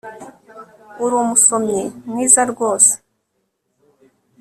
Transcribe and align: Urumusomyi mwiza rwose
Urumusomyi 1.03 1.81
mwiza 2.09 2.41
rwose 2.51 2.93